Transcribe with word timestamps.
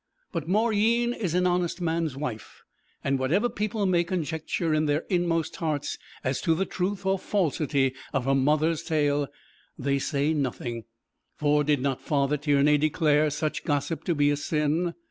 But 0.31 0.47
Mauryeen 0.49 1.13
is 1.13 1.35
an 1.35 1.45
honest 1.45 1.79
man's 1.79 2.17
wife, 2.17 2.63
and 3.03 3.19
whatever 3.19 3.49
people 3.49 3.85
may 3.85 4.03
conjecture 4.03 4.73
in 4.73 4.87
their 4.87 5.05
inmost 5.11 5.57
hearts 5.57 5.99
as 6.23 6.41
to 6.41 6.55
the 6.55 6.65
truth 6.65 7.05
or 7.05 7.19
falsity 7.19 7.93
of 8.11 8.25
her 8.25 8.33
mother's 8.33 8.81
tale, 8.81 9.27
they 9.77 9.99
say 9.99 10.33
nothing, 10.33 10.85
for 11.35 11.63
did 11.63 11.81
not 11.83 12.01
Father 12.01 12.37
Tiernay 12.37 12.77
declare 12.77 13.29
such 13.29 13.63
gossip 13.63 14.03
to 14.05 14.15
be 14.15 14.31
a 14.31 14.37
sin? 14.37 14.95